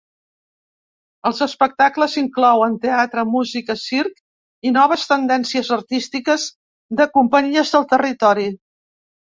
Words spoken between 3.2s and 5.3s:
música, circ i noves